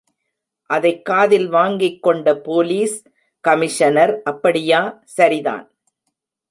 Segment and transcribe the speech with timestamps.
[0.65, 3.03] அதைக் காதில் வாங்கிக் கொண்ட போலீஸ்
[3.39, 5.01] கமிஷனர், அப்படியா,
[5.05, 5.71] சரிதான்.